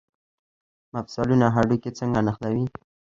مفصلونه 0.95 1.47
هډوکي 1.55 1.91
څنګه 1.99 2.19
نښلوي؟ 2.27 2.65